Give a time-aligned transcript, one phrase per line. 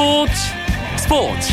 [0.00, 0.32] 스포츠
[0.96, 1.52] 스포츠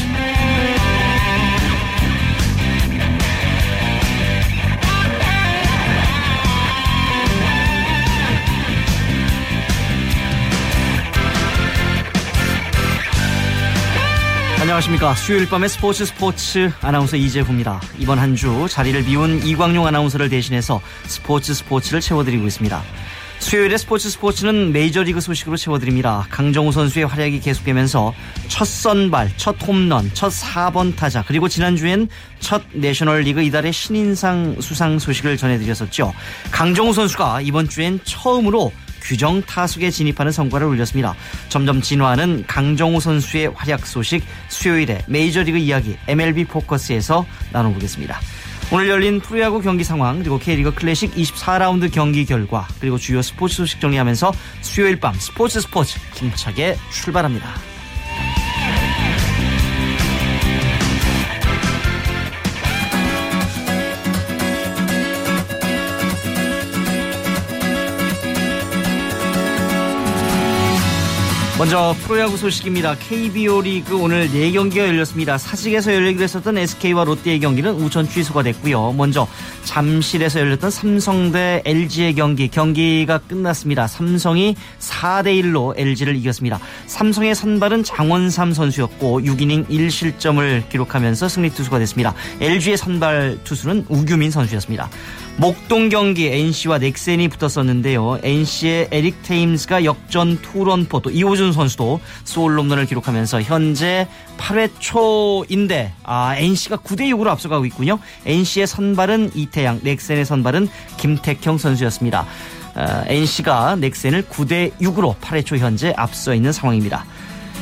[14.59, 15.13] 안녕하십니까.
[15.13, 17.79] 수요일 밤의 스포츠 스포츠 아나운서 이재후입니다.
[17.99, 22.83] 이번 한 주 자리를 비운 이광용 아나운서를 대신해서 스포츠 스포츠를 채워드리고 있습니다.
[23.39, 26.25] 수요일에 스포츠 스포츠는 메이저리그 소식으로 채워드립니다.
[26.29, 28.13] 강정호 선수의 활약이 계속되면서
[28.47, 32.09] 첫 선발, 첫 홈런, 첫 4번 타자 그리고 지난주엔
[32.39, 36.13] 첫 내셔널리그 이달의 신인상 수상 소식을 전해드렸었죠.
[36.51, 41.15] 강정호 선수가 이번 주엔 처음으로 규정 타석에 진입하는 성과를 올렸습니다.
[41.47, 48.19] 점점 진화하는 강정호 선수의 활약 소식 수요일에 메이저리그 이야기 MLB 포커스에서 나눠보겠습니다.
[48.69, 53.79] 오늘 열린 프로야구 경기 상황 그리고 K리그 클래식 24라운드 경기 결과 그리고 주요 스포츠 소식
[53.79, 57.76] 정리하면서 수요일 밤 스포츠 스포츠 힘차게 출발합니다.
[71.57, 72.95] 먼저 프로야구 소식입니다.
[72.99, 75.39] KBO 리그 오늘 4경기가 열렸습니다.
[75.39, 78.91] 사직에서 열리기로 했었던 SK와 롯데의 경기는 우천 취소가 됐고요.
[78.91, 79.27] 먼저
[79.63, 83.87] 잠실에서 열렸던 삼성 대 LG의 경기 경기가 끝났습니다.
[83.87, 86.59] 삼성이 4대 1로 LG를 이겼습니다.
[86.85, 92.13] 삼성의 선발은 장원삼 선수였고 6이닝 1실점을 기록하면서 승리 투수가 됐습니다.
[92.39, 94.91] LG의 선발 투수는 우규민 선수였습니다.
[95.39, 98.19] 목동 경기 NC와 넥센이 붙었었는데요.
[98.23, 104.07] NC의 에릭 테임스가 역전 투런포 또 이호준 선수도 소울 홈런을 기록하면서 현재
[104.39, 107.99] 8회 초인데 아, NC가 9대 6으로 앞서가고 있군요.
[108.25, 112.25] NC의 선발은 이태양, 넥센의 선발은 김택형 선수였습니다.
[112.75, 117.05] 어, NC가 넥센을 9대 6으로 8회 초 현재 앞서 있는 상황입니다.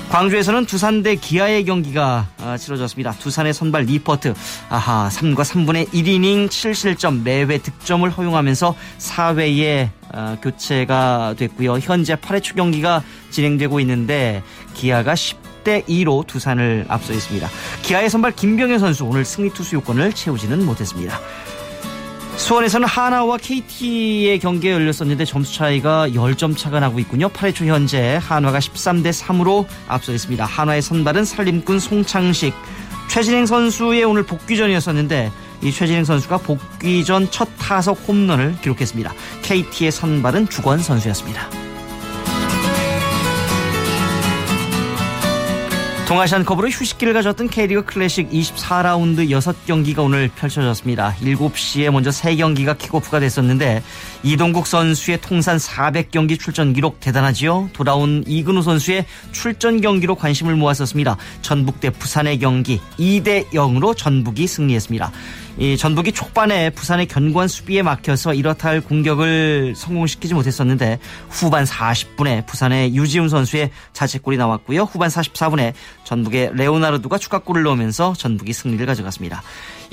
[0.10, 3.12] 광주에서는 두산 대 기아의 경기가 아, 치러졌습니다.
[3.14, 4.34] 두산의 선발 니퍼트
[4.70, 11.80] 아하 3과 3분의 1이닝 7실점 매회 득점을 허용하면서 4회에 아, 교체가 됐고요.
[11.80, 17.50] 현재 8회 초 경기가 진행되고 있는데 기아가 10대 2로 두산을 앞서 있습니다.
[17.82, 21.20] 기아의 선발 김병현 선수 오늘 승리 투수 요건을 채우지는 못했습니다.
[22.38, 27.30] 수원에서는 하나와 KT의 경기가 열렸었는데 점수 차이가 10점 차가 나고 있군요.
[27.30, 30.46] 8회 초 현재 한화가 13대 3으로 앞서 있습니다.
[30.46, 32.54] 한화의 선발은 살림꾼 송창식.
[33.08, 35.32] 최진행 선수의 오늘 복귀전이었었는데
[35.64, 39.14] 이 최진행 선수가 복귀전 첫 타석 홈런을 기록했습니다.
[39.42, 41.65] KT의 선발은 주권 선수였습니다.
[46.08, 51.16] 동아시안 컵으로 휴식기를 가졌던 K리그 클래식 24라운드 6경기가 오늘 펼쳐졌습니다.
[51.20, 53.82] 7시에 먼저 3경기가 킥오프가 됐었는데
[54.22, 57.72] 이동국 선수의 통산 400경기 출전 기록 대단하지요.
[57.74, 61.18] 돌아온 이근우 선수의 출전 경기로 관심을 모았었습니다.
[61.42, 65.12] 전북 대 부산의 경기 2대 0으로 전북이 승리했습니다.
[65.58, 71.00] 이 전북이 초반에 부산의 견고한 수비에 막혀서 이렇다 할 공격을 성공시키지 못했었는데
[71.30, 74.82] 후반 40분에 부산의 유지훈 선수의 자책골이 나왔고요.
[74.82, 75.74] 후반 44분에
[76.04, 79.44] 전북의 레오나르도가 추가골을 넣으면서 전북이 승리를 가져갔습니다.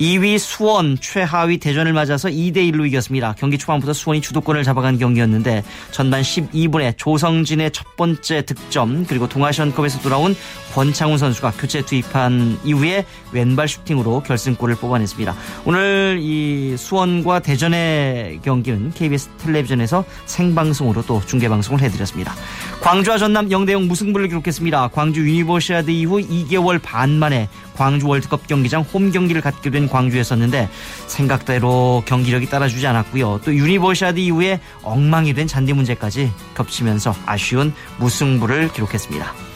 [0.02, 3.36] 2위 수원, 최하위 대전을 맞아서 2대1로 이겼습니다.
[3.38, 10.34] 경기 초반부터 수원이 주도권을 잡아간 경기였는데 전반 12분에 조성진의 첫 번째 득점 그리고 동아시안컵에서 돌아온
[10.74, 15.36] 권창훈 선수가 교체 투입한 이후에 왼발 슈팅으로 결승골을 뽑아냈습니다.
[15.66, 22.34] 오늘 이 수원과 대전의 경기는 KBS 텔레비전에서 생방송으로 또 중계방송을 해드렸습니다.
[22.80, 24.88] 광주와 전남 0대0 무승부를 기록했습니다.
[24.88, 30.68] 광주 유니버시아드 이후 2개월 반 만에 광주 월드컵 경기장 홈 경기를 갖게 된 광주였었는데
[31.06, 33.42] 생각대로 경기력이 따라주지 않았고요.
[33.44, 39.51] 또 유니버시아드 이후에 엉망이 된 잔디 문제까지 겹치면서 아쉬운 무승부를 기록했습니다.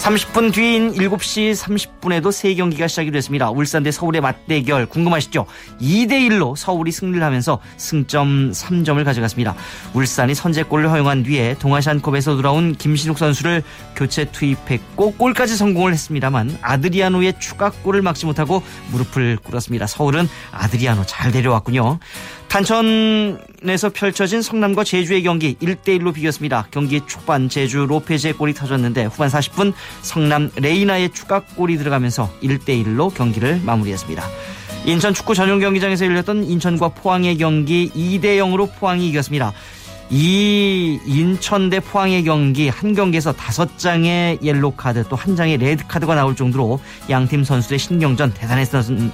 [0.00, 3.50] 30분 뒤인 7시 30분에도 3경기가 시작이 됐습니다.
[3.50, 5.44] 울산 대 서울의 맞대결 궁금하시죠?
[5.78, 9.54] 2대 1로 서울이 승리를 하면서 승점 3점을 가져갔습니다.
[9.92, 13.62] 울산이 선제골을 허용한 뒤에 동아시안컵에서 돌아온 김신욱 선수를
[13.94, 19.86] 교체 투입했고 골까지 성공을 했습니다만 아드리아노의 추가골을 막지 못하고 무릎을 꿇었습니다.
[19.86, 21.98] 서울은 아드리아노 잘 데려왔군요.
[22.50, 26.66] 탄천에서 펼쳐진 성남과 제주의 경기 1대1로 비겼습니다.
[26.72, 34.24] 경기 초반 제주 로페즈의 골이 터졌는데 후반 40분 성남 레이나의 추가골이 들어가면서 1대1로 경기를 마무리했습니다.
[34.84, 39.52] 인천 축구 전용 경기장에서 열렸던 인천과 포항의 경기 2대0으로 포항이 이겼습니다.
[40.12, 45.86] 이 인천 대 포항의 경기 한 경기에서 다섯 장의 옐로 카드 또 한 장의 레드
[45.86, 46.80] 카드가 나올 정도로
[47.10, 48.68] 양팀 선수의 신경전 대단했,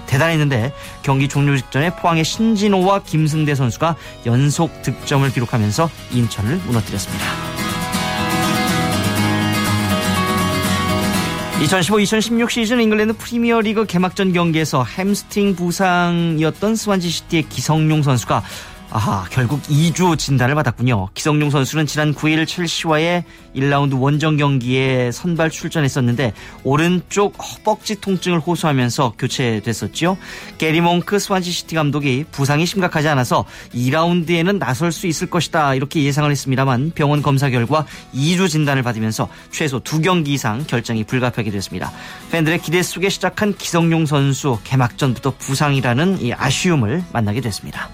[0.07, 0.73] 대단했는데
[1.03, 7.27] 경기 종료 직전에 포항의 신진호와 김승대 선수가 연속 득점을 기록하면서 인천을 무너뜨렸습니다.
[11.61, 18.43] 2015-2016 시즌 잉글랜드 프리미어리그 개막전 경기에서 햄스트링 부상이었던 스완지 시티의 기성용 선수가
[18.91, 21.09] 아하, 결국 2주 진단을 받았군요.
[21.13, 23.25] 기성용 선수는 지난 9일 첼시와의
[23.57, 30.17] 1라운드 원정 경기에 선발 출전했었는데 오른쪽 허벅지 통증을 호소하면서 교체됐었죠.
[30.59, 33.45] 게리 몽크 스완지 시티 감독이 부상이 심각하지 않아서
[33.75, 39.81] 2라운드에는 나설 수 있을 것이다 이렇게 예상을 했습니다만 병원 검사 결과 2주 진단을 받으면서 최소
[39.81, 41.91] 2경기 이상 결장이 불가피하게 됐습니다.
[42.31, 47.91] 팬들의 기대 속에 시작한 기성용 선수 개막전부터 부상이라는 이 아쉬움을 만나게 됐습니다.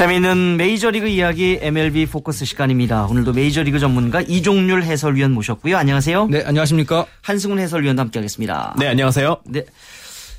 [0.00, 3.04] 재미있는 메이저리그 이야기 MLB 포커스 시간입니다.
[3.04, 5.76] 오늘도 메이저리그 전문가 이종률 해설위원 모셨고요.
[5.76, 6.28] 안녕하세요.
[6.28, 7.04] 네, 안녕하십니까.
[7.20, 8.76] 한승훈 해설위원도 함께하겠습니다.
[8.78, 9.42] 네, 안녕하세요.
[9.44, 9.66] 네.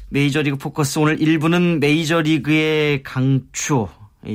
[0.10, 3.88] 메이저리그 포커스 오늘 1부는 메이저리그의 강추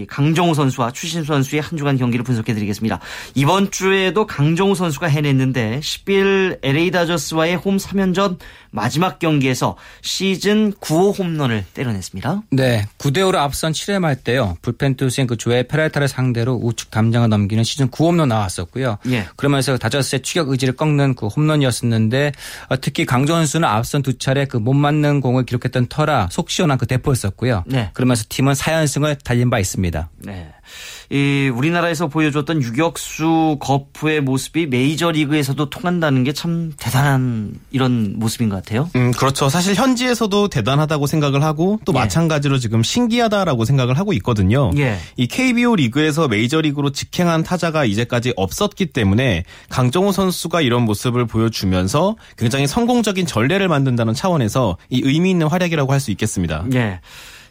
[0.08, 3.00] 강정호 선수와 추신 선수의 한 주간 경기를 분석해 드리겠습니다.
[3.34, 8.38] 이번 주에도 강정호 선수가 해냈는데 10일 LA 다저스와의 홈 3연전
[8.70, 12.42] 마지막 경기에서 시즌 9호 홈런을 때려냈습니다.
[12.50, 14.56] 네, 9대5로 앞선 7회 말 때요.
[14.60, 18.98] 불펜 투수인 그 조엘 페랄타를 상대로 우측 담장을 넘기는 시즌 9홈런 나왔었고요.
[19.08, 19.26] 예.
[19.36, 22.32] 그러면서 다저스의 추격 의지를 꺾는 그 홈런이었었는데
[22.68, 26.76] 어, 특히 강정호 선수는 앞선 두 차례 그 몸 맞는 공을 기록했던 터라 속 시원한
[26.76, 27.62] 그 대포였었고요.
[27.66, 27.90] 네.
[27.94, 29.75] 그러면서 팀은 4연승을 달린 바 있습니다.
[29.76, 30.10] 있습니다.
[30.24, 30.48] 네.
[31.10, 38.90] 이 우리나라에서 보여줬던 유격수 거포의 모습이 메이저리그에서도 통한다는 게 참 대단한 이런 모습인 것 같아요.
[38.94, 39.48] 음, 그렇죠.
[39.48, 41.98] 사실 현지에서도 대단하다고 생각을 하고 또 예.
[42.00, 44.70] 마찬가지로 지금 신기하다라고 생각을 하고 있거든요.
[44.76, 44.98] 예.
[45.16, 52.66] 이 KBO 리그에서 메이저리그로 직행한 타자가 이제까지 없었기 때문에 강정호 선수가 이런 모습을 보여주면서 굉장히
[52.66, 56.66] 성공적인 전례를 만든다는 차원에서 이 의미 있는 활약이라고 할 수 있겠습니다.
[56.74, 57.00] 예.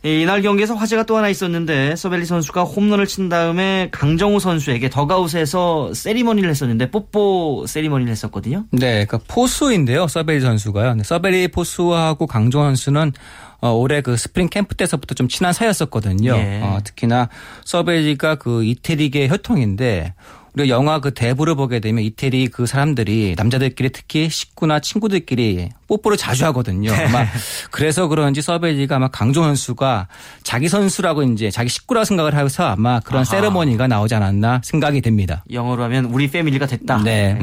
[0.05, 6.47] 이날 경기에서 화제가 또 하나 있었는데 서벨리 선수가 홈런을 친 다음에 강정호 선수에게 더그아웃에서 세리머니를
[6.49, 8.65] 했었는데 뽀뽀 세리머니를 했었거든요.
[8.71, 10.07] 네, 그러니까 포수인데요.
[10.07, 10.95] 서벨리 선수가요.
[11.03, 13.13] 서벨리 포수하고 강정호 선수는
[13.61, 16.35] 어, 올해 그 스프링 캠프 때서부터 좀 친한 사이였었거든요.
[16.35, 16.61] 예.
[16.61, 17.29] 어, 특히나
[17.63, 20.13] 서벨리가 그 이태리계 혈통인데
[20.55, 26.45] 우리가 영화 그 대부를 보게 되면 이태리 그 사람들이 남자들끼리 특히 식구나 친구들끼리 뽀뽀를 자주
[26.45, 26.91] 하거든요.
[26.91, 27.05] 네.
[27.05, 27.25] 아마
[27.71, 30.07] 그래서 그런지 서베지가 아마 강조 선수가
[30.43, 33.25] 자기 선수라고 이제 자기 식구라고 생각을 해서 아마 그런 아하.
[33.25, 35.43] 세레머니가 나오지 않았나 생각이 됩니다.
[35.51, 37.03] 영어로 하면 우리 패밀리가 됐다.
[37.03, 37.37] 네.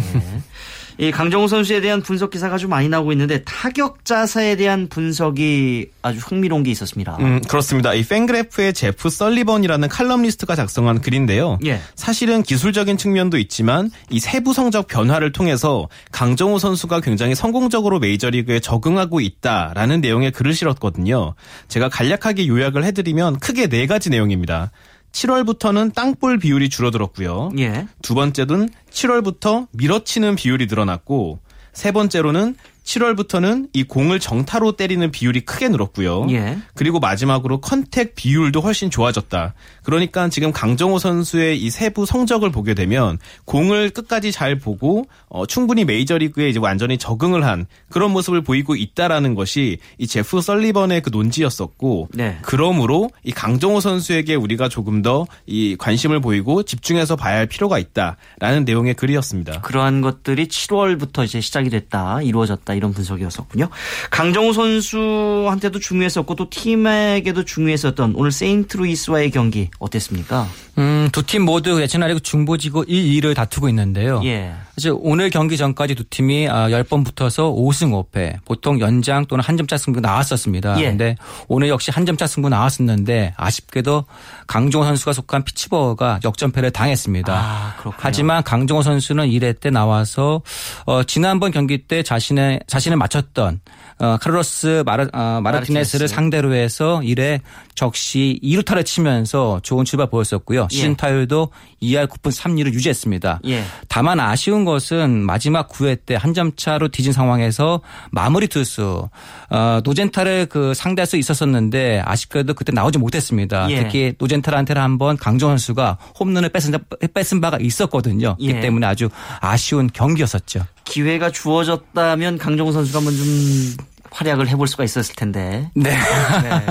[0.99, 1.09] 네.
[1.09, 6.19] 이 강정호 선수에 대한 분석 기사가 좀 많이 나오고 있는데 타격 자세에 대한 분석이 아주
[6.19, 7.17] 흥미로운 게 있었습니다.
[7.21, 7.95] 음, 그렇습니다.
[7.95, 11.59] 이 팬그래프의 제프 썰리번이라는 칼럼니스트가 작성한 글인데요.
[11.65, 11.81] 예.
[11.95, 19.21] 사실은 기술적인 측면도 있지만 이 세부 성적 변화를 통해서 강정호 선수가 굉장히 성공적으로 메이저리그에 적응하고
[19.21, 21.35] 있다라는 내용의 글을 실었거든요.
[21.69, 24.71] 제가 간략하게 요약을 해드리면 크게 네 가지 내용입니다.
[25.13, 27.53] 7월부터는 땅볼 비율이 줄어들었고요.
[27.59, 27.87] 예.
[28.03, 31.39] 두 번째는 7월부터 밀어치는 비율이 늘어났고
[31.73, 36.27] 세 번째로는 7월부터는 이 공을 정타로 때리는 비율이 크게 늘었고요.
[36.31, 36.59] 예.
[36.75, 39.55] 그리고 마지막으로 컨택 비율도 훨씬 좋아졌다.
[39.83, 45.85] 그러니까 지금 강정호 선수의 이 세부 성적을 보게 되면 공을 끝까지 잘 보고 어, 충분히
[45.85, 52.09] 메이저리그에 이제 완전히 적응을 한 그런 모습을 보이고 있다라는 것이 이 제프 설리번의 그 논지였었고
[52.15, 52.39] 네.
[52.43, 58.65] 그러므로 이 강정호 선수에게 우리가 조금 더 이 관심을 보이고 집중해서 봐야 할 필요가 있다라는
[58.65, 59.61] 내용의 글이었습니다.
[59.63, 62.72] 그러한 것들이 7월부터 이제 시작이 됐다, 이루어졌다.
[62.73, 63.69] 있다 이런 분석이었었군요.
[64.11, 70.49] 강정호 선수한테도 중요했었고 또 팀에게도 중요했었던 오늘 세인트루이스와의 경기 어땠습니까?
[70.79, 74.21] 음, 두 팀 모두 예전 아리그 중보지구 1, 2를 다투고 있는데요.
[74.25, 74.53] 예.
[74.75, 79.57] 사실 오늘 경기 전까지 두 팀이 10번 아, 붙어서 5승 5패, 보통 연장 또는 한
[79.57, 80.81] 점차 승부 나왔었습니다.
[80.81, 80.87] 예.
[80.87, 81.17] 근데
[81.49, 84.05] 오늘 역시 한 점차 승부 나왔었는데 아쉽게도
[84.47, 87.33] 강정호 선수가 속한 피치버가 역전패를 당했습니다.
[87.35, 90.43] 아, 하지만 강정호 선수는 1회 때 나와서
[90.87, 93.61] 어, 지난번 경기 때 자신의 자신을 맞췄던
[93.99, 97.41] 어, 카를로스 마르, 어, 마르티네스를 상대로 해서 1회
[97.75, 100.69] 적시 2루타를 치면서 좋은 출발 보였었고요.
[100.71, 100.75] 예.
[100.75, 101.49] 시즌 타율도
[101.83, 103.41] 2할 9푼 3리를 유지했습니다.
[103.47, 103.65] 예.
[103.89, 109.09] 다만 아쉬운 것은 마지막 9회 때 한 점 차로 뒤진 상황에서 마무리 투수
[109.51, 113.69] 어, 로젠탈을 그 상대할 수 있었었는데 아쉽게도 그때 나오지 못했습니다.
[113.71, 113.83] 예.
[113.83, 116.73] 특히 로젠탈한테는 한번 강정호 선수가 홈런을 뺏은,
[117.15, 118.37] 뺏은 바가 있었거든요.
[118.41, 118.47] 예.
[118.47, 119.09] 그렇기 때문에 아주
[119.41, 120.61] 아쉬운 경기였었죠.
[120.85, 123.77] 기회가 주어졌다면 강정호 선수가 한번 좀
[124.13, 125.71] 활약을 해볼 수가 있었을 텐데.
[125.75, 125.91] 네.
[125.91, 126.67] 네.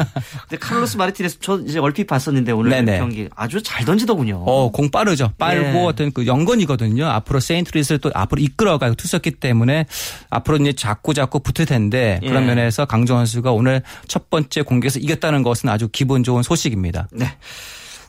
[0.47, 2.99] 근데 카를로스 마르티네스 저 이제 얼핏 봤었는데 오늘 네네.
[2.99, 4.43] 경기 아주 잘 던지더군요.
[4.45, 5.31] 어, 공 빠르죠.
[5.37, 5.85] 빨고 네.
[5.85, 7.05] 어떤 그 연건이거든요.
[7.07, 9.85] 앞으로 세인트리스를 또 앞으로 이끌어가고 투석기 때문에
[10.29, 12.47] 앞으로 이제 자꾸 자꾸 붙을 텐데 그런 예.
[12.47, 17.07] 면에서 강정 선수가 오늘 첫 번째 공격에서 이겼다는 것은 아주 기분 좋은 소식입니다.
[17.11, 17.35] 네.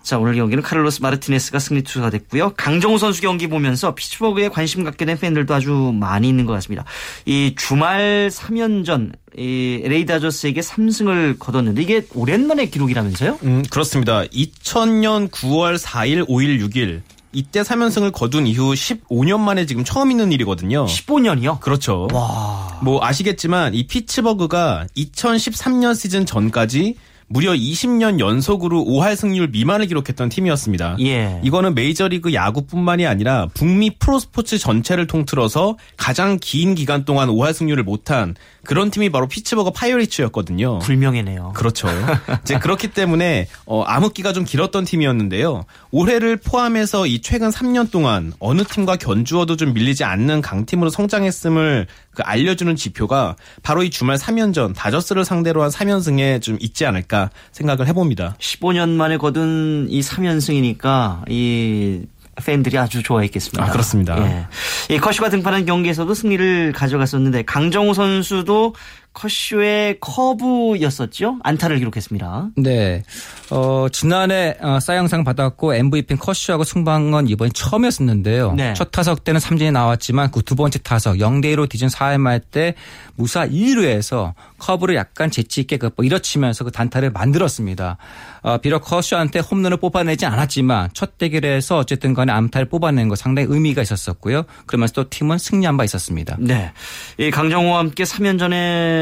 [0.02, 2.54] 자, 오늘 경기는 카를로스 마르티네스가 승리 투수가 됐고요.
[2.56, 6.84] 강정호 선수 경기 보면서 피츠버그에 관심 갖게 된 팬들도 아주 많이 있는 것 같습니다.
[7.24, 13.38] 이 주말 3연전 LA 다저스에게 3승을 거뒀는데 이게 오랜만에 기록이라면서요?
[13.44, 14.24] 음, 그렇습니다.
[14.24, 17.00] 2000년 9월 4일, 5일, 6일
[17.32, 20.84] 이때 3연승을 거둔 이후 15년 만에 지금 처음 있는 일이거든요.
[20.84, 21.60] 15년이요?
[21.60, 22.08] 그렇죠.
[22.12, 22.78] 와.
[22.82, 26.96] 뭐 아시겠지만 이 피츠버그가 2013년 시즌 전까지
[27.32, 30.96] 무려 20년 연속으로 5할 승률 미만을 기록했던 팀이었습니다.
[31.00, 31.40] 예.
[31.42, 38.34] 이거는 메이저리그 야구뿐만이 아니라 북미 프로스포츠 전체를 통틀어서 가장 긴 기간 동안 5할 승률을 못한
[38.64, 40.80] 그런 팀이 바로 피츠버그 파이어리츠였거든요.
[40.80, 41.52] 불명예네요.
[41.56, 41.88] 그렇죠.
[42.44, 45.64] 이제 그렇기 때문에 어, 암흑기가 좀 길었던 팀이었는데요.
[45.90, 52.22] 올해를 포함해서 이 최근 3년 동안 어느 팀과 견주어도 좀 밀리지 않는 강팀으로 성장했음을 그
[52.22, 57.21] 알려주는 지표가 바로 이 주말 3연전 다저스를 상대로 한 3연승에 좀 있지 않을까
[57.52, 58.36] 생각을 해봅니다.
[58.38, 62.02] 15년 만에 거둔 이 3연승이니까 이
[62.44, 63.62] 팬들이 아주 좋아했겠습니다.
[63.62, 64.18] 아, 그렇습니다.
[64.18, 64.94] 예.
[64.94, 68.74] 이 커쇼가 등판한 경기에서도 승리를 가져갔었는데 강정호 선수도
[69.14, 71.38] 커쇼의 커브였었죠.
[71.42, 72.50] 안타를 기록했습니다.
[72.56, 73.02] 네.
[73.50, 78.52] 어, 지난해 어, 사이영상 받았고 MVP인 커쇼하고 승부한 건 이번이 처음이었었는데요.
[78.52, 78.74] 네.
[78.74, 82.74] 첫 타석 때는 삼진이 나왔지만 그 두 번째 타석 0대 1로 뒤진 4회 말 때
[83.14, 87.96] 무사 2루에서 커브를 약간 재치 있게 그 밀어치면서 그 단타를 만들었습니다.
[88.42, 93.80] 어, 비록 커쇼한테 홈런을 뽑아내지 않았지만 첫 대결에서 어쨌든 간에 안타를 뽑아낸 거 상당히 의미가
[93.82, 94.42] 있었었고요.
[94.66, 96.36] 그러면서 또 팀은 승리한 바 있었습니다.
[96.40, 96.72] 네.
[97.18, 99.01] 이 강정호와 함께 3년 전에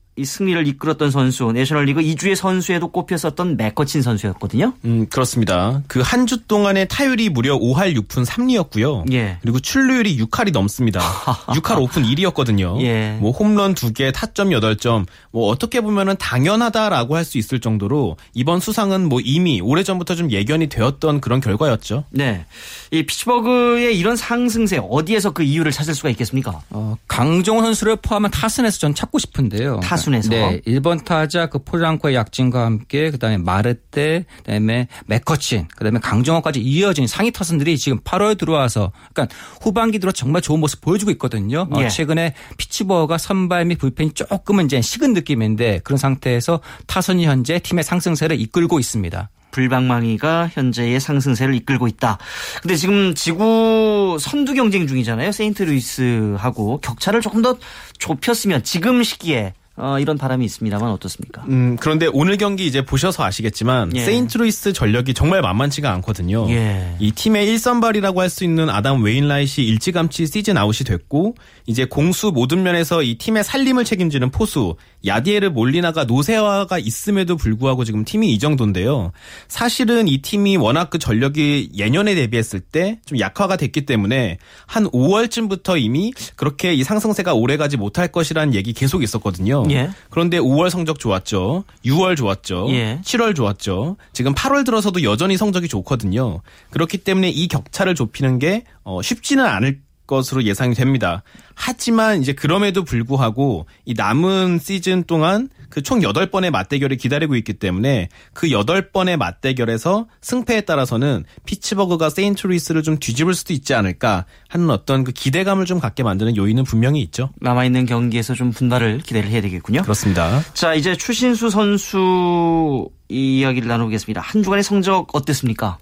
[0.17, 4.73] 이 승리를 이끌었던 선수 내셔널리그 이주의 선수에도 꼽혔었던 맥커친 선수였거든요.
[4.85, 5.81] 음 그렇습니다.
[5.87, 9.11] 그 한 주 동안의 타율이 무려 5할 6푼 3리였고요.
[9.13, 9.37] 예.
[9.41, 10.99] 그리고 출루율이 6할이 넘습니다.
[10.99, 12.81] 6할 5푼 1이었거든요.
[12.81, 13.17] 예.
[13.21, 15.05] 뭐 홈런 2개, 타점 8점.
[15.31, 20.67] 뭐 어떻게 보면은 당연하다라고 할 수 있을 정도로 이번 수상은 뭐 이미 오래전부터 좀 예견이
[20.67, 22.03] 되었던 그런 결과였죠.
[22.09, 22.45] 네.
[22.91, 26.61] 이 피츠버그의 이런 상승세 어디에서 그 이유를 찾을 수가 있겠습니까?
[26.71, 29.79] 어, 강정호 선수를 포함한 타선에서 전 찾고 싶은데요.
[29.81, 30.29] 타순 타순에서.
[30.29, 30.61] 네.
[30.67, 37.77] 1번 타자 그 포랑코의 약진과 함께 그다음에 마르테, 그다음에 맥커친, 그다음에 강정호까지 이어진 상위 타선들이
[37.77, 41.67] 지금 8월 들어와서 그러니까 후반기 들어 정말 좋은 모습 보여주고 있거든요.
[41.71, 41.85] 어, 예.
[41.85, 47.83] 어, 최근에 피치버가 선발 및 불펜이 조금은 이제 식은 느낌인데 그런 상태에서 타선이 현재 팀의
[47.83, 49.29] 상승세를 이끌고 있습니다.
[49.51, 52.17] 불방망이가 현재의 상승세를 이끌고 있다.
[52.61, 55.31] 근데 지금 지구 선두 경쟁 중이잖아요.
[55.31, 57.57] 세인트루이스하고 격차를 조금 더
[57.99, 61.43] 좁혔으면 지금 시기에 어, 이런 바람이 있습니다만 어떻습니까?
[61.47, 64.01] 음, 그런데 오늘 경기 이제 보셔서 아시겠지만 예.
[64.01, 66.47] 세인트루이스 전력이 정말 만만치가 않거든요.
[66.51, 66.95] 예.
[66.99, 71.35] 이 팀의 1선발이라고 할 수 있는 아담 웨인라이트 일찌감치 시즌 아웃이 됐고
[71.71, 74.75] 이제 공수 모든 면에서 이 팀의 살림을 책임지는 포수
[75.05, 79.11] 야디에르 몰리나가 노세화가 있음에도 불구하고 지금 팀이 이 정도인데요.
[79.47, 85.81] 사실은 이 팀이 워낙 그 전력이 예년에 대비했을 때 좀 약화가 됐기 때문에 한 5월쯤부터
[85.81, 89.63] 이미 그렇게 이 상승세가 오래가지 못할 것이라는 얘기 계속 있었거든요.
[89.71, 89.89] 예.
[90.09, 91.63] 그런데 5월 성적 좋았죠.
[91.85, 92.67] 6월 좋았죠.
[92.69, 92.99] 예.
[93.03, 93.97] 7월 좋았죠.
[94.13, 96.41] 지금 8월 들어서도 여전히 성적이 좋거든요.
[96.69, 99.79] 그렇기 때문에 이 격차를 좁히는 게 어, 쉽지는 않을
[100.11, 101.23] 것으로 예상이 됩니다.
[101.55, 108.09] 하지만 이제 그럼에도 불구하고 이 남은 시즌 동안 그 총 8번의 맞대결이 기다리고 있기 때문에
[108.33, 115.11] 그 8번의 맞대결에서 승패에 따라서는 피츠버그가 세인트루이스를 좀 뒤집을 수도 있지 않을까 하는 어떤 그
[115.11, 117.31] 기대감을 좀 갖게 만드는 요인은 분명히 있죠.
[117.39, 119.81] 남아있는 경기에서 좀 분발을 기대를 해야 되겠군요.
[119.81, 120.41] 그렇습니다.
[120.53, 124.21] 자, 이제 추신수 선수 이야기를 나누겠습니다.
[124.21, 125.77] 한 주간의 성적 어땠습니까?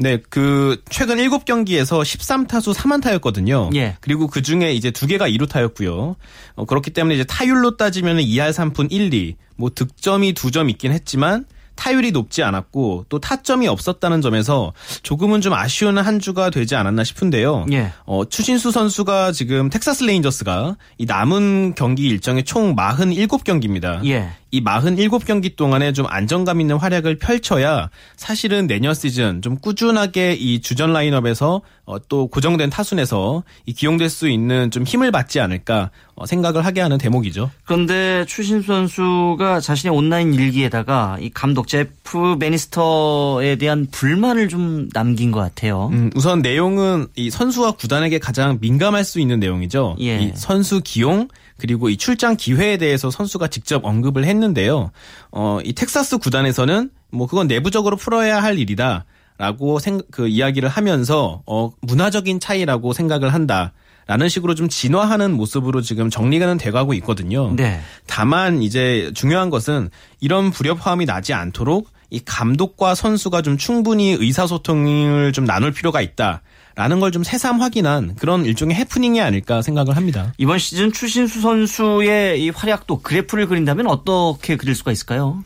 [0.00, 3.74] 네, 그 최근 7경기에서 13타수 3안타였거든요.
[3.74, 3.96] 예.
[4.00, 6.14] 그리고 그 중에 이제 두 개가 2루타였고요.
[6.54, 9.36] 어, 그렇기 때문에 이제 타율로 따지면 2할 3푼 1, 2.
[9.56, 15.98] 뭐 득점이 두점 있긴 했지만 타율이 높지 않았고 또 타점이 없었다는 점에서 조금은 좀 아쉬운
[15.98, 17.66] 한 주가 되지 않았나 싶은데요.
[17.72, 17.92] 예.
[18.04, 24.04] 어, 추신수 선수가 지금 텍사스 레인저스가 이 남은 경기 일정이 총 47경기입니다.
[24.06, 24.30] 예.
[24.50, 30.92] 이 47경기 동안에 좀 안정감 있는 활약을 펼쳐야 사실은 내년 시즌 좀 꾸준하게 이 주전
[30.92, 36.64] 라인업에서 어, 또 고정된 타순에서 이 기용될 수 있는 좀 힘을 받지 않을까 어, 생각을
[36.64, 37.50] 하게 하는 대목이죠.
[37.64, 45.40] 그런데 추신 선수가 자신의 온라인 일기에다가 이 감독 제프 베니스터에 대한 불만을 좀 남긴 것
[45.40, 45.88] 같아요.
[45.92, 49.96] 음, 우선 내용은 이 선수와 구단에게 가장 민감할 수 있는 내용이죠.
[50.00, 50.20] 예.
[50.20, 51.28] 이 선수 기용
[51.58, 54.90] 그리고 이 출장 기회에 대해서 선수가 직접 언급을 했는데요.
[55.32, 59.04] 어, 이 텍사스 구단에서는 뭐 그건 내부적으로 풀어야 할 일이다.
[59.38, 63.72] 라고 생, 그 이야기를 하면서 어 문화적인 차이라고 생각을 한다.
[64.08, 67.54] 라는 식으로 좀 진화하는 모습으로 지금 정리가 돼가고 있거든요.
[67.54, 67.78] 네.
[68.06, 75.44] 다만 이제 중요한 것은 이런 불협화음이 나지 않도록 이 감독과 선수가 좀 충분히 의사소통을 좀
[75.44, 76.40] 나눌 필요가 있다.
[76.78, 80.32] 라는 걸 좀 새삼 확인한 그런 일종의 해프닝이 아닐까 생각을 합니다.
[80.38, 85.42] 이번 시즌 추신수 선수의 이 활약도 그래프를 그린다면 어떻게 그릴 수가 있을까요?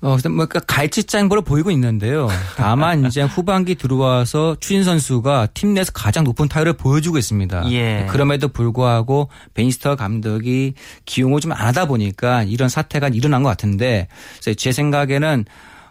[0.00, 2.28] 어, 뭐, 그러니까 갈치장보로 보이고 있는데요.
[2.56, 7.70] 다만 이제 후반기 들어와서 추진 선수가 팀 내에서 가장 높은 타율을 보여주고 있습니다.
[7.72, 8.06] 예.
[8.08, 10.72] 그럼에도 불구하고 베니스터 감독이
[11.04, 14.08] 기용을 좀 안 하다 보니까 이런 사태가 일어난 것 같은데
[14.56, 15.44] 제 생각에는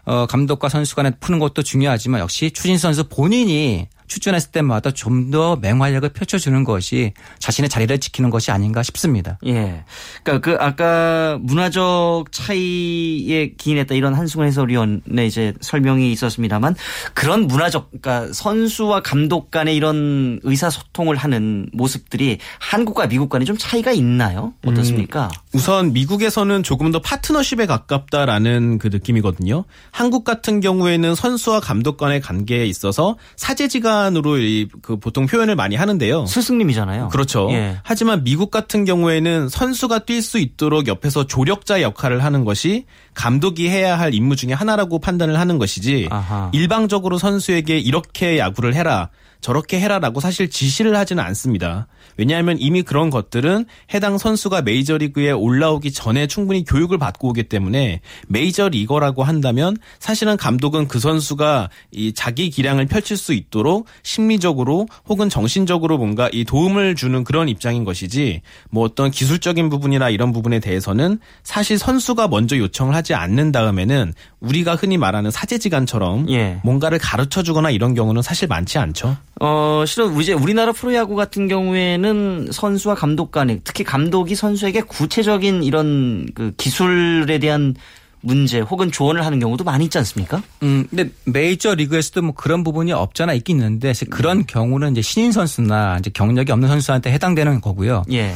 [0.06, 5.56] 어, 감독과 선수 간에 푸는 것도 중요하지만 역시 추진 선수 본인이 출전했을 때마다 좀 더
[5.56, 9.38] 맹활약을 펼쳐주는 것이 자신의 자리를 지키는 것이 아닌가 싶습니다.
[9.46, 9.84] 예.
[10.22, 16.74] 그러니까 그 아까 문화적 차이에 기인했다 이런 한승원 해설위원의 이제 설명이 있었습니다만
[17.14, 23.92] 그런 문화적 그러니까 선수와 감독 간의 이런 의사소통을 하는 모습들이 한국과 미국 간에 좀 차이가
[23.92, 24.54] 있나요?
[24.66, 25.26] 어떻습니까?
[25.26, 29.64] 음, 우선 미국에서는 조금 더 파트너십에 가깝다라는 그 느낌이거든요.
[29.92, 34.36] 한국 같은 경우에는 선수와 감독 간의 관계에 있어서 사제지가 시간으로
[34.82, 36.26] 그 보통 표현을 많이 하는데요.
[36.26, 37.08] 스승님이잖아요.
[37.08, 37.48] 그렇죠.
[37.50, 37.76] 예.
[37.82, 43.98] 하지만 미국 같은 경우에는 선수가 뛸 수 있도록 옆에서 조력자 역할을 하는 것이 감독이 해야
[43.98, 46.50] 할 임무 중에 하나라고 판단을 하는 것이지 아하.
[46.52, 49.10] 일방적으로 선수에게 이렇게 야구를 해라
[49.40, 51.86] 저렇게 해라라고 사실 지시를 하지는 않습니다.
[52.16, 59.22] 왜냐하면 이미 그런 것들은 해당 선수가 메이저리그에 올라오기 전에 충분히 교육을 받고 오기 때문에 메이저리거라고
[59.22, 66.28] 한다면 사실은 감독은 그 선수가 이 자기 기량을 펼칠 수 있도록 심리적으로 혹은 정신적으로 뭔가
[66.32, 72.28] 이 도움을 주는 그런 입장인 것이지 뭐 어떤 기술적인 부분이나 이런 부분에 대해서는 사실 선수가
[72.28, 76.60] 먼저 요청을 하지 않는 다음에는 우리가 흔히 말하는 사제지간처럼 예.
[76.64, 79.16] 뭔가를 가르쳐 주거나 이런 경우는 사실 많지 않죠.
[79.42, 86.26] 어, 실은 이제 우리나라 프로야구 같은 경우에는 선수와 감독 간에 특히 감독이 선수에게 구체적인 이런
[86.34, 87.74] 그 기술에 대한
[88.20, 90.42] 문제 혹은 조언을 하는 경우도 많이 있지 않습니까?
[90.62, 94.44] 음, 근데 메이저 리그에서도 뭐 그런 부분이 없잖아 있긴 있는데 그런 음.
[94.46, 98.02] 경우는 이제 신인 선수나 이제 경력이 없는 선수한테 해당되는 거고요.
[98.12, 98.34] 예.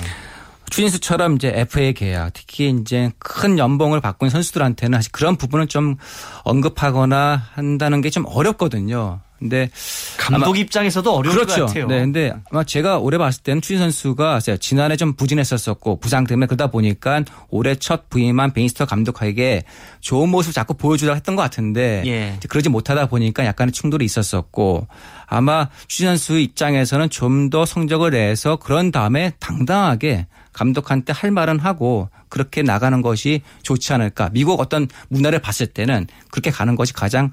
[0.70, 5.96] 추진수처럼 이제 FA 계약, 특히 이제 큰 연봉을 받고 있는 선수들한테는 사실 그런 부분은 좀
[6.44, 9.20] 언급하거나 한다는 게 좀 어렵거든요.
[9.38, 9.70] 근데
[10.16, 11.60] 감독 입장에서도 어려울 그렇죠.
[11.62, 11.86] 것 같아요.
[11.86, 16.68] 네, 근데 아마 제가 올해 봤을 때는 추진 선수가 지난해 좀 부진했었었고 부상 때문에 그러다
[16.68, 19.62] 보니까 올해 첫 부임한 베인스터 감독에게
[20.00, 22.38] 좋은 모습 을 자꾸 보여주려 했던 것 같은데 예.
[22.48, 24.86] 그러지 못하다 보니까 약간의 충돌이 있었었고
[25.26, 32.08] 아마 추진 선수 입장에서는 좀 더 성적을 내서 그런 다음에 당당하게 감독한테 할 말은 하고
[32.30, 34.30] 그렇게 나가는 것이 좋지 않을까.
[34.32, 37.30] 미국 어떤 문화를 봤을 때는 그렇게 가는 것이 가장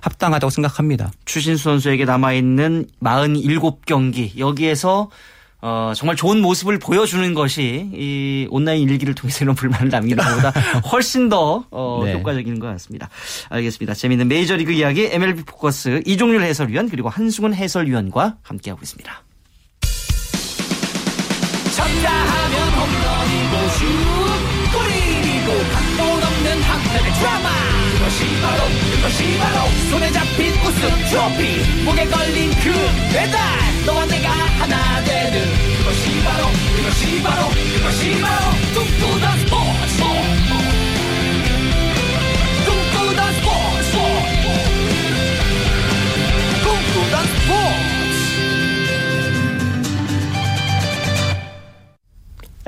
[0.00, 1.10] 합당하다고 생각합니다.
[1.26, 5.10] 추신수 선수에게 남아있는 47경기 여기에서
[5.62, 10.50] 어, 정말 좋은 모습을 보여주는 것이 이 온라인 일기를 통해서 이런 불만을 남기는 것보다
[10.90, 12.14] 훨씬 더 어, 네.
[12.14, 13.10] 효과적인 것 같습니다.
[13.50, 13.92] 알겠습니다.
[13.92, 19.22] 재미있는 메이저리그 이야기 MLB 포커스 이종률 해설위원 그리고 한승훈 해설위원과 함께하고 있습니다.
[27.20, 27.50] 한편의 드라마
[27.92, 28.62] 그것이 바로
[28.96, 32.72] 그것이 바로 손에 잡힌 우승 트로피 목에 걸린 그
[33.12, 33.38] 배달
[33.84, 36.40] 너와 내가 하나 되는 그것이 바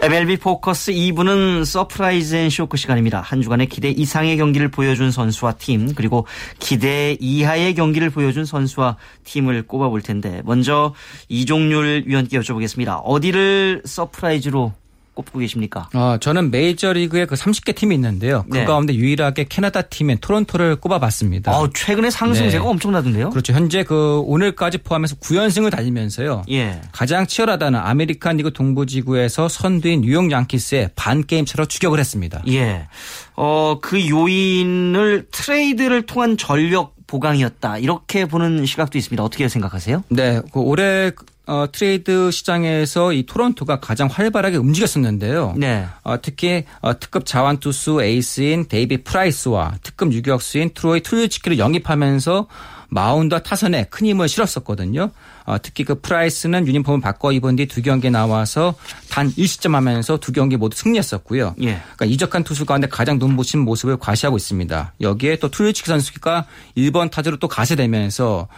[0.02, 3.20] MLB 포커스 2부는 surprise and shock 시간입니다.
[3.20, 6.26] 한 주간의 기대 이상의 경기를 보여준 선수와 팀 그리고
[6.58, 10.92] 기대 이하의 경기를 보여준 선수와 팀을 꼽아볼 텐데 먼저
[11.28, 13.00] 이종률 위원께 여쭤보겠습니다.
[13.04, 14.72] 어디를 surprise로
[15.14, 15.88] 꼽고 계십니까?
[15.94, 18.44] 어, 저는 메이저리그에 그 30개 팀이 있는데요.
[18.50, 18.64] 그 네.
[18.64, 21.52] 가운데 유일하게 캐나다 팀인 토론토를 꼽아봤습니다.
[21.52, 22.70] 어, 최근에 상승세가 네.
[22.70, 23.30] 엄청나던데요?
[23.30, 23.52] 그렇죠.
[23.52, 26.44] 현재 그 오늘까지 포함해서 9연승을 달리면서요.
[26.50, 26.80] 예.
[26.92, 32.42] 가장 치열하다는 아메리칸 리그 동부지구에서 선두인 뉴욕 양키스의 반 게임 차로 추격을 했습니다.
[32.48, 32.88] 예.
[33.36, 37.76] 어, 그 요인을 트레이드를 통한 전력 보강이었다.
[37.76, 39.22] 이렇게 보는 시각도 있습니다.
[39.22, 40.02] 어떻게 생각하세요?
[40.08, 40.40] 네.
[40.50, 41.12] 그 올해
[41.46, 45.54] 어, 트레이드 시장에서 이 토론토가 가장 활발하게 움직였었는데요.
[45.56, 45.86] 네.
[46.04, 52.46] 어, 특히 어, 특급 좌완 투수 에이스인 데이비드 프라이스와 특급 유격수인 트로이 툴로위츠키를 영입하면서
[52.92, 55.10] 마운드와 타선에 큰 힘을 실었었거든요.
[55.44, 58.74] 어, 특히 그 프라이스는 유니폼을 바꿔 입은 뒤 두 경기 나와서
[59.08, 61.54] 단 1실점 하면서 두 경기 모두 승리했었고요.
[61.62, 61.80] 예.
[61.96, 64.92] 그러니까 이적한 투수 가운데 가장 눈부신 모습을 과시하고 있습니다.
[65.00, 66.44] 여기에 또 툴로위츠키 선수가
[66.76, 68.48] 1번 타자로 또 가세되면서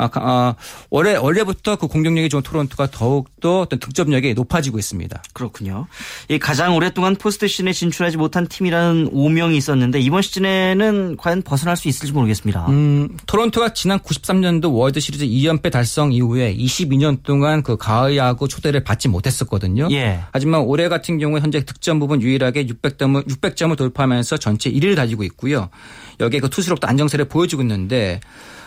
[0.00, 0.54] 아, 아,
[0.88, 5.22] 원래 원래부터 그 공격력이 좋은 토론토가 더욱더 어떤 득점력이 높아지고 있습니다.
[5.32, 5.86] 그렇군요.
[6.28, 11.88] 이 가장 오랫동안 포스트 시즌에 진출하지 못한 팀이라는 오명이 있었는데 이번 시즌에는 과연 벗어날 수
[11.88, 12.66] 있을지 모르겠습니다.
[12.68, 18.84] 음, 토론토가 지난 93년도 월드 시리즈 2연패 달성 이후에 22년 동안 그 가을 야구 초대를
[18.84, 19.88] 받지 못했었거든요.
[19.92, 20.20] 예.
[20.32, 25.68] 하지만 올해 같은 경우에 현재 득점 부분 유일하게 600점을 600점을 돌파하면서 전체 1위를 가지고 있고요.
[26.20, 28.20] 여기에 그 투수력도 안정세를 보여주고 있는데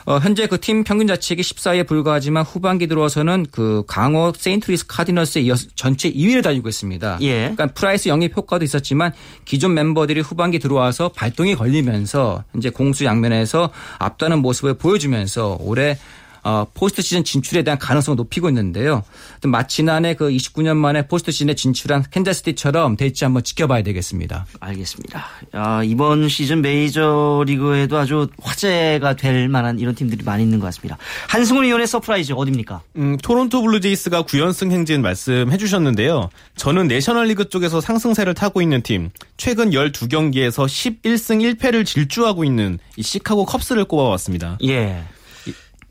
[0.06, 5.68] 어, 현재 그 팀 평균 자책이 14위에 불과하지만 후반기 들어와서는 그 강호 세인트루이스 카디널스에 이어서
[5.76, 7.18] 전체 2위를 달리고 있습니다.
[7.22, 7.40] 예.
[7.40, 9.14] 그러니까 프라이스 영입 효과도 있었지만
[9.46, 15.98] 기존 멤버들이 후반기 들어와서 발동이 걸리면서 이제 공수 양면에서 앞서는 모습을 보여주면서 올해
[16.44, 19.04] 어, 포스트 시즌 진출에 대한 가능성을 높이고 있는데요.
[19.44, 24.46] 마치 지난해 그 29년 만에 포스트 시즌에 진출한 캔자스시티처럼 될지 한번 지켜봐야 되겠습니다.
[24.62, 25.26] 알겠습니다.
[25.52, 30.98] 아, 이번 시즌 메이저 리그에도 아주 화제가 될 만한 이런 팀들이 많이 있는 것 같습니다.
[31.28, 32.82] 한승훈 위원의 surprise 어디입니까?
[32.96, 36.30] 음, 토론토 블루제이스가 9연승 행진 말씀해 주셨는데요.
[36.56, 43.46] 저는 내셔널리그 쪽에서 상승세를 타고 있는 팀, 최근 12경기에서 11승 1패를 질주하고 있는 이 시카고
[43.46, 44.60] 컵스를 꼽아봤습니다.
[44.64, 45.04] 예.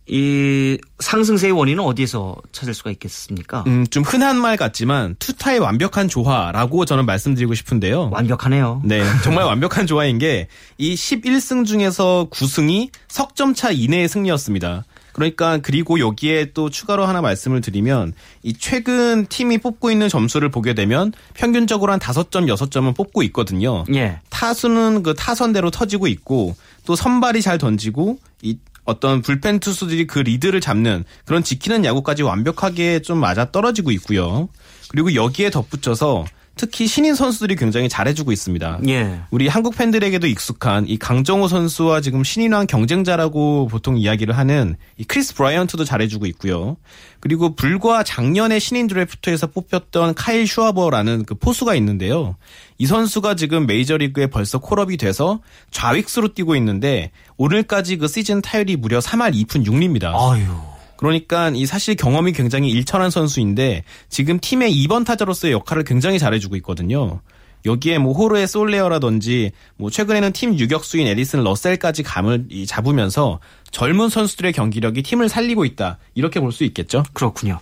[0.06, 3.64] 이 상승세의 원인은 어디에서 찾을 수가 있겠습니까?
[3.68, 8.10] 음, 좀 흔한 말 같지만 투타의 완벽한 조화라고 저는 말씀드리고 싶은데요.
[8.12, 8.82] 완벽하네요.
[8.84, 14.84] 네, 정말 완벽한 조화인 게 이 11승 중에서 9승이 석점 차 이내의 승리였습니다.
[15.12, 20.74] 그러니까 그리고 여기에 또 추가로 하나 말씀을 드리면 이 최근 팀이 뽑고 있는 점수를 보게
[20.74, 23.84] 되면 평균적으로 한 5점, 6점은 뽑고 있거든요.
[23.94, 24.18] 예.
[24.30, 30.60] 타수는 그 타선대로 터지고 있고 또 선발이 잘 던지고 이 어떤 불펜 투수들이 그 리드를
[30.60, 34.48] 잡는 그런 지키는 야구까지 완벽하게 좀 맞아 떨어지고 있고요.
[34.88, 36.24] 그리고 여기에 덧붙여서
[36.62, 38.78] 특히 신인 선수들이 굉장히 잘해주고 있습니다.
[38.86, 39.22] 예.
[39.32, 45.34] 우리 한국 팬들에게도 익숙한 이 강정호 선수와 지금 신인왕 경쟁자라고 보통 이야기를 하는 이 크리스
[45.34, 46.76] 브라이언트도 잘해주고 있고요.
[47.18, 52.36] 그리고 불과 작년에 신인 드래프트에서 뽑혔던 카일 슈아버라는 그 포수가 있는데요.
[52.78, 55.40] 이 선수가 지금 메이저리그에 벌써 call-up이 돼서
[55.72, 60.14] 좌익수로 뛰고 있는데 오늘까지 그 시즌 타율이 무려 3할 2푼 6리입니다.
[60.14, 60.71] 아유.
[61.02, 67.20] 그러니까 이 사실 경험이 굉장히 일천한 선수인데 지금 팀의 2번 타자로서의 역할을 굉장히 잘해주고 있거든요.
[67.66, 73.40] 여기에 뭐 호르헤 솔레어라든지 뭐 최근에는 팀 유격수인 애디슨 러셀까지 감을 잡으면서
[73.72, 77.02] 젊은 선수들의 경기력이 팀을 살리고 있다 이렇게 볼 수 있겠죠.
[77.14, 77.58] 그렇군요.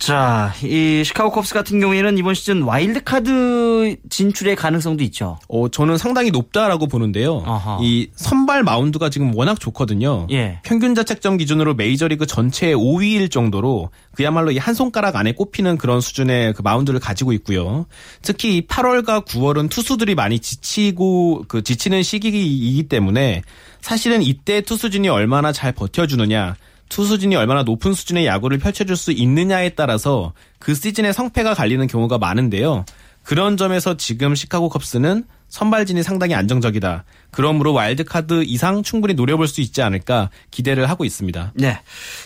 [0.00, 5.38] 자, 이 시카고 컵스 같은 경우에는 이번 시즌 와일드카드 진출의 가능성도 있죠.
[5.46, 7.42] 어, 저는 상당히 높다라고 보는데요.
[7.44, 7.78] 아하.
[7.82, 10.26] 이 선발 마운드가 지금 워낙 좋거든요.
[10.30, 10.58] 예.
[10.62, 16.54] 평균 자책점 기준으로 메이저리그 전체 5위일 정도로 그야말로 이 한 손가락 안에 꼽히는 그런 수준의
[16.54, 17.84] 그 마운드를 가지고 있고요.
[18.22, 23.42] 특히 8월과 9월은 투수들이 많이 지치고 그 지치는 시기이기 때문에
[23.82, 26.56] 사실은 이때 투수진이 얼마나 잘 버텨주느냐
[26.90, 32.84] 투수진이 얼마나 높은 수준의 야구를 펼쳐줄 수 있느냐에 따라서 그 시즌의 성패가 갈리는 경우가 많은데요.
[33.22, 37.04] 그런 점에서 지금 시카고 컵스는 선발진이 상당히 안정적이다.
[37.32, 41.52] 그러므로 와일드카드 이상 충분히 노려볼 수 있지 않을까 기대를 하고 있습니다.
[41.54, 41.78] 네.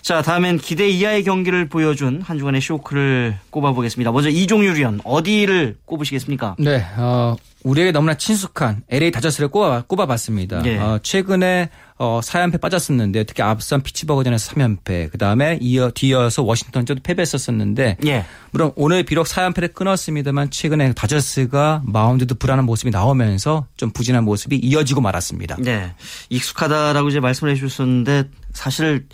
[0.03, 4.13] 자, 다음엔 기대 이하의 경기를 보여준 한 주간의 쇼크를 꼽아보겠습니다.
[4.13, 6.57] 먼저 이종유 위원, 어디를 꼽으시겠습니까?
[6.59, 6.85] 네.
[6.97, 10.63] 어, 우리에게 너무나 친숙한 LA 다저스를 꼽아, 꼽아봤습니다.
[10.63, 10.79] 네.
[10.79, 18.25] 어, 최근에 어, 4연패 빠졌었는데 특히 앞선 피치버거전에서 3연패 그다음에 이어 뒤어서 워싱턴전도 패배했었었는데 예.
[18.51, 25.01] 물론 오늘 비록 4연패를 끊었습니다만 최근에 다저스가 마운드도 불안한 모습이 나오면서 좀 부진한 모습이 이어지고
[25.01, 25.57] 말았습니다.
[25.61, 25.95] 네.
[26.29, 29.07] 익숙하다라고 이제 말씀을 해 주셨는데 사실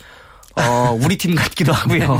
[0.55, 2.19] 어, 우리 팀 같기도 하고요.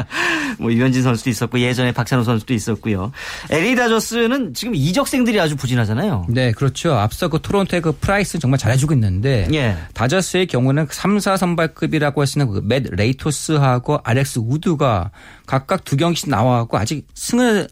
[0.58, 3.12] 뭐 류현진 선수도 있었고 예전에 박찬호 선수도 있었고요.
[3.50, 6.26] LA 다저스는 지금 이적생들이 아주 부진하잖아요.
[6.28, 6.94] 네, 그렇죠.
[6.94, 9.76] 앞서 그 토론토의 그 프라이스는 정말 잘해주고 있는데 예.
[9.94, 15.12] 다저스의 경우는 3, 4 선발급이라고 하시는 그 맷 레이토스하고 알렉스 우드가
[15.46, 17.68] 각각 두 경기씩 나와갖고 아직 승을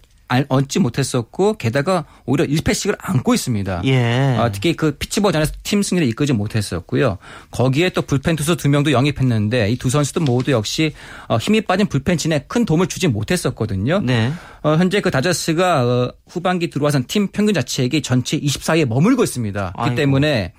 [0.48, 3.82] 얻지 못했었고 게다가 오히려 1패씩을 안고 있습니다.
[3.86, 4.36] 예.
[4.38, 7.18] 어, 특히 그 피츠버그전에서 팀 승리를 이끌지 못했었고요.
[7.50, 10.92] 거기에 또 불펜 투수 두 명도 영입했는데 이 두 선수도 모두 역시
[11.28, 14.00] 어, 힘이 빠진 불펜진에 큰 도움을 주지 못했었거든요.
[14.00, 14.32] 네.
[14.62, 19.72] 어, 현재 그 다저스가 어, 후반기 들어와선 팀 평균 자책이 전체 24위에 머물고 있습니다.
[19.76, 20.52] 그렇기 때문에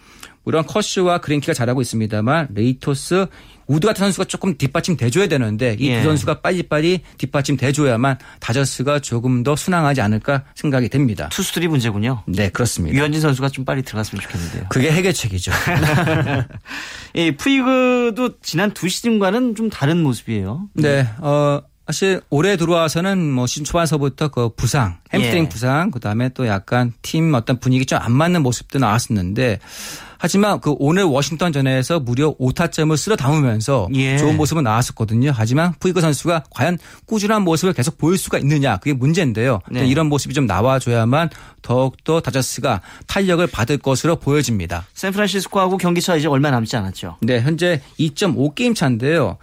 [0.49, 3.27] 물론 커쇼와 그린키가 잘하고 있습니다만 레이토스
[3.67, 6.01] 우드 같은 선수가 조금 뒷받침 돼줘야 되는데 이두 예.
[6.01, 11.29] 선수가 빨리빨리 뒷받침 돼줘야만 다저스가 조금 더 순항하지 않을까 생각이 됩니다.
[11.31, 12.23] 투수들이 문제군요.
[12.25, 12.97] 네 그렇습니다.
[12.97, 14.63] 류현진 선수가 좀 빨리 들어갔으면 좋겠는데요.
[14.69, 15.51] 그게 해결책이죠.
[17.13, 20.67] 이 푸이그도 지난 두 시즌과는 좀 다른 모습이에요.
[20.73, 21.07] 네.
[21.19, 25.49] 어, 사실 올해 들어와서는 뭐 시즌 초반서부터 그 부상, 햄스트링 예.
[25.49, 29.59] 부상, 그 다음에 또 약간 팀 어떤 분위기 좀 안 맞는 모습도 나왔었는데
[30.19, 34.17] 하지만 그 오늘 워싱턴 전에서 무려 5타점을 쓸어 담으면서 예.
[34.17, 35.31] 좋은 모습은 나왔었거든요.
[35.33, 39.61] 하지만 푸이그 선수가 과연 꾸준한 모습을 계속 보일 수가 있느냐 그게 문제인데요.
[39.71, 39.87] 네.
[39.87, 41.29] 이런 모습이 좀 나와줘야만
[41.61, 44.85] 더욱더 다저스가 탄력을 받을 것으로 보여집니다.
[44.93, 47.17] 샌프란시스코하고 경기 차 이제 얼마 남지 않았죠.
[47.21, 49.37] 네, 현재 2.5 게임 차인데요.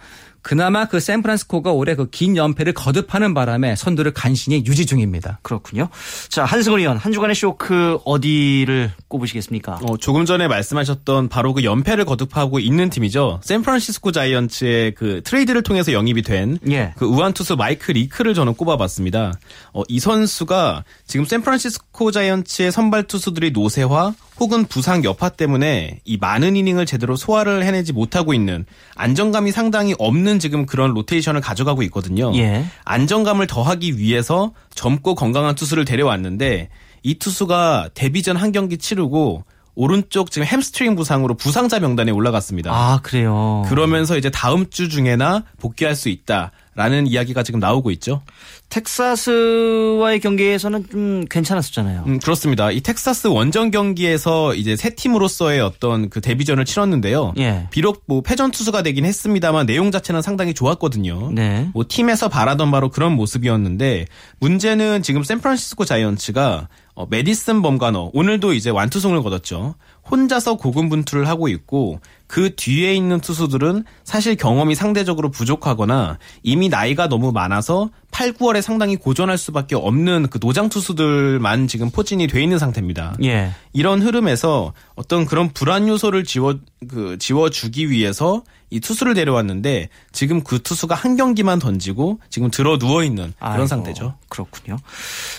[0.47, 5.39] 그나마 그 샌프란시스코가 올해 그 긴 연패를 거듭하는 바람에 선두를 간신히 유지 중입니다.
[5.41, 5.89] 그렇군요.
[6.29, 9.81] 자, 한승훈 위원, 한 주간의 쇼크 어디를 꼽으시겠습니까?
[9.83, 13.41] 어, 조금 전에 말씀하셨던 바로 그 연패를 거듭하고 있는 팀이죠.
[13.43, 16.93] 샌프란시스코 자이언츠의 그 트레이드를 통해서 영입이 된 그 예.
[16.97, 19.33] 그 우완 투수 마이크 리크를 저는 꼽아봤습니다.
[19.73, 26.55] 어, 이 선수가 지금 샌프란시스코 자이언츠의 선발 투수들이 노쇠화 혹은 부상 여파 때문에 이 많은
[26.55, 32.31] 이닝을 제대로 소화를 해내지 못하고 있는 안정감이 상당히 없는 지금 그런 로테이션을 가져가고 있거든요.
[32.35, 32.65] 예.
[32.85, 36.69] 안정감을 더하기 위해서 젊고 건강한 투수를 데려왔는데
[37.03, 39.43] 이 투수가 데뷔전 한 경기 치르고
[39.77, 42.71] 오른쪽 지금 햄스트링 부상으로 부상자 명단에 올라갔습니다.
[42.73, 43.63] 아, 그래요.
[43.69, 46.51] 그러면서 이제 다음 주 중에나 복귀할 수 있다.
[46.73, 48.21] 라는 이야기가 지금 나오고 있죠.
[48.69, 52.03] 텍사스와의 경기에서는 좀 괜찮았었잖아요.
[52.05, 52.69] 음, 그렇습니다.
[52.69, 57.33] 이 텍사스 원정 경기에서 이제 새 팀으로서의 어떤 그 데뷔전을 치렀는데요.
[57.39, 57.67] 예.
[57.71, 61.31] 비록 뭐 패전 투수가 되긴 했습니다만 내용 자체는 상당히 좋았거든요.
[61.33, 61.67] 네.
[61.73, 64.05] 뭐 팀에서 바라던 바로 그런 모습이었는데
[64.39, 69.75] 문제는 지금 샌프란시스코 자이언츠가 어, 메디슨 범가너 오늘도 이제 완투승을 거뒀죠.
[70.09, 77.31] 혼자서 고군분투를 하고 있고 그 뒤에 있는 투수들은 사실 경험이 상대적으로 부족하거나 이미 나이가 너무
[77.31, 83.15] 많아서 8, 9월에 상당히 고전할 수밖에 없는 그 노장 투수들만 지금 포진이 돼 있는 상태입니다.
[83.23, 83.51] 예.
[83.73, 86.55] 이런 흐름에서 어떤 그런 불안 요소를 지워
[86.87, 92.77] 그 지워 주기 위해서 이 투수를 데려왔는데 지금 그 투수가 한 경기만 던지고 지금 들어
[92.77, 94.15] 누워 있는 그런 아이고, 상태죠.
[94.27, 94.77] 그렇군요.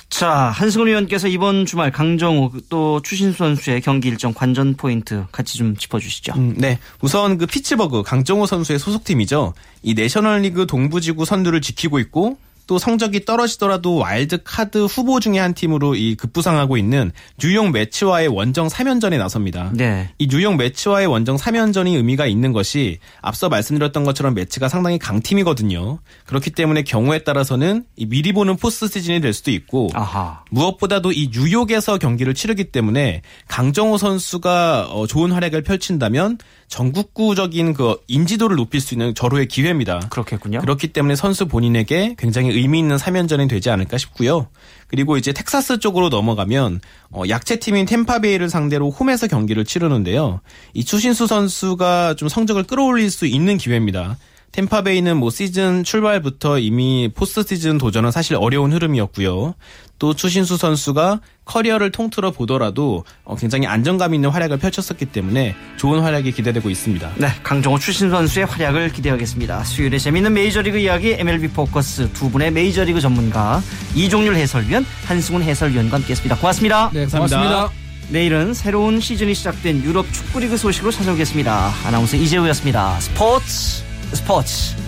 [0.08, 5.76] 자 한승훈 위원께서 이번 주말 강정호 또 추신수 선수의 경기 일정 관전 포인트 같이 좀
[5.76, 6.34] 짚어주시죠.
[6.36, 9.54] 음, 네, 우선 그 피츠버그 강정호 선수의 소속팀이죠.
[9.82, 15.94] 이 내셔널리그 동부지구 선두를 지키고 있고 또 성적이 떨어지더라도 와일드 카드 후보 중에 한 팀으로
[15.94, 19.70] 이 급부상하고 있는 뉴욕 매치와의 원정 3연전에 나섭니다.
[19.72, 20.10] 네.
[20.18, 25.98] 이 뉴욕 매치와의 원정 3연전이 의미가 있는 것이 앞서 말씀드렸던 것처럼 매치가 상당히 강팀이거든요.
[26.26, 30.44] 그렇기 때문에 경우에 따라서는 미리 보는 포스트 시즌이 될 수도 있고 아하.
[30.50, 36.36] 무엇보다도 이 뉴욕에서 경기를 치르기 때문에 강정호 선수가 어, 좋은 활약을 펼친다면
[36.68, 40.00] 전국구적인 그 인지도를 높일 수 있는 절호의 기회입니다.
[40.10, 40.60] 그렇겠군요.
[40.60, 44.48] 그렇기 때문에 선수 본인에게 굉장히 의미 있는 3연전이 되지 않을까 싶고요.
[44.86, 50.40] 그리고 이제 텍사스 쪽으로 넘어가면 어, 약체 팀인 템파베이를 상대로 홈에서 경기를 치르는데요.
[50.74, 54.16] 이 추신수 선수가 좀 성적을 끌어올릴 수 있는 기회입니다.
[54.52, 59.54] 템파베이는 뭐 시즌 출발부터 이미 포스트 시즌 도전은 사실 어려운 흐름이었고요.
[59.98, 66.32] 또 추신수 선수가 커리어를 통틀어 보더라도 어, 굉장히 안정감 있는 활약을 펼쳤었기 때문에 좋은 활약이
[66.32, 67.10] 기대되고 있습니다.
[67.16, 69.64] 네, 강정호 추신수 선수의 활약을 기대하겠습니다.
[69.64, 73.62] 수요일에 재미있는 메이저리그 이야기 MLB 포커스 두 분의 메이저리그 전문가
[73.94, 76.36] 이종률 해설위원 한승훈 해설위원과 함께했습니다.
[76.36, 76.90] 고맙습니다.
[76.92, 77.70] 네, 고맙습니다.
[78.10, 81.72] 내일은 새로운 시즌이 시작된 유럽 축구리그 소식으로 찾아오겠습니다.
[81.84, 82.98] 아나운서 이재우였습니다.
[83.00, 83.82] 스포츠
[84.14, 84.87] 스포츠.